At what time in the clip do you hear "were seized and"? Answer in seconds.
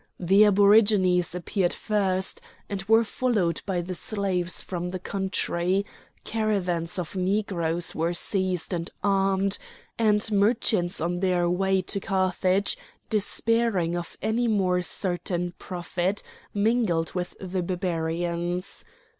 7.93-8.89